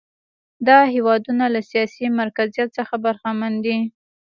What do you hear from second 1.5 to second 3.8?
له سیاسي مرکزیت څخه برخمن دي.